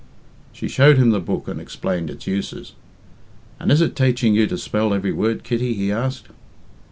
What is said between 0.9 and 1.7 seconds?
him the book and